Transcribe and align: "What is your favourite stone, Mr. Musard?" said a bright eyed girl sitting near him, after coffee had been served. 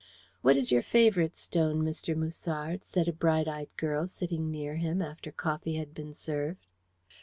"What 0.41 0.57
is 0.57 0.71
your 0.71 0.81
favourite 0.81 1.35
stone, 1.37 1.83
Mr. 1.83 2.15
Musard?" 2.15 2.83
said 2.83 3.07
a 3.07 3.13
bright 3.13 3.47
eyed 3.47 3.69
girl 3.77 4.07
sitting 4.07 4.49
near 4.49 4.77
him, 4.77 4.99
after 4.99 5.31
coffee 5.31 5.75
had 5.75 5.93
been 5.93 6.15
served. 6.15 6.65